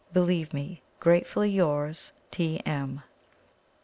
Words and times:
"Believe 0.11 0.51
me, 0.51 0.81
"Gratefully 0.99 1.51
yours, 1.51 2.11
"T.M." 2.31 3.03